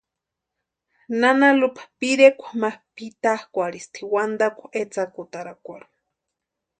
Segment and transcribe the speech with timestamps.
[1.19, 5.91] Nana Lupa pirekwa ma pʼitakwʼarhisti wantakwa etsakutarakwarhu.